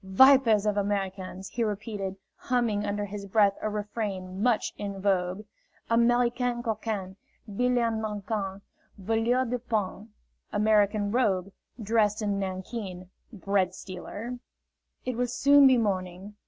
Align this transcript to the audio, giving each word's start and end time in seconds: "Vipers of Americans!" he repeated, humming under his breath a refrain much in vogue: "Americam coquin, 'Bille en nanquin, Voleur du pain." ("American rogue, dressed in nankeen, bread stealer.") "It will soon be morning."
"Vipers 0.03 0.65
of 0.65 0.77
Americans!" 0.77 1.47
he 1.49 1.63
repeated, 1.63 2.15
humming 2.35 2.83
under 2.87 3.05
his 3.05 3.27
breath 3.27 3.53
a 3.61 3.69
refrain 3.69 4.41
much 4.41 4.73
in 4.75 4.99
vogue: 4.99 5.45
"Americam 5.91 6.63
coquin, 6.63 7.17
'Bille 7.47 7.77
en 7.77 8.01
nanquin, 8.01 8.61
Voleur 8.97 9.45
du 9.45 9.59
pain." 9.59 10.09
("American 10.51 11.11
rogue, 11.11 11.51
dressed 11.79 12.23
in 12.23 12.39
nankeen, 12.39 13.11
bread 13.31 13.75
stealer.") 13.75 14.39
"It 15.05 15.17
will 15.17 15.27
soon 15.27 15.67
be 15.67 15.77
morning." 15.77 16.33